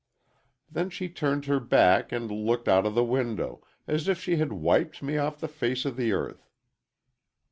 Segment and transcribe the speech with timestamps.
[0.67, 4.51] Then she turned her back and looked out of the window, as if she had
[4.51, 6.49] wiped me off the face of the earth!"